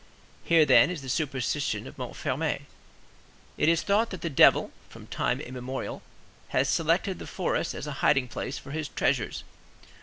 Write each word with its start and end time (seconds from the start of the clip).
Here, 0.43 0.65
then, 0.65 0.89
is 0.89 1.03
the 1.03 1.09
superstition 1.09 1.85
of 1.85 1.95
Montfermeil: 1.95 2.61
it 3.55 3.69
is 3.69 3.83
thought 3.83 4.09
that 4.09 4.21
the 4.21 4.31
devil, 4.31 4.71
from 4.89 5.05
time 5.05 5.39
immemorial, 5.39 6.01
has 6.47 6.67
selected 6.67 7.19
the 7.19 7.27
forest 7.27 7.75
as 7.75 7.85
a 7.85 7.91
hiding 8.01 8.27
place 8.27 8.57
for 8.57 8.71
his 8.71 8.87
treasures. 8.87 9.43